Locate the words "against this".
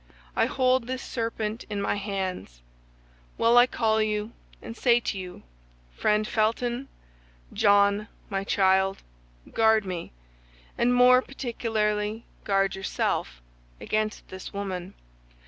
13.79-14.51